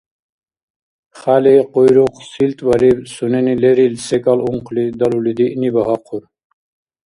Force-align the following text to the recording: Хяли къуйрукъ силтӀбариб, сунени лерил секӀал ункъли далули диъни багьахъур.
Хяли 1.19 1.55
къуйрукъ 1.71 2.21
силтӀбариб, 2.31 2.97
сунени 3.13 3.53
лерил 3.61 3.93
секӀал 4.05 4.39
ункъли 4.51 4.85
далули 4.99 5.31
диъни 5.37 5.69
багьахъур. 5.75 6.23